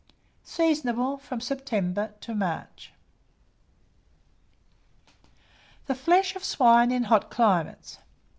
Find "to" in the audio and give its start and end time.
2.21-2.33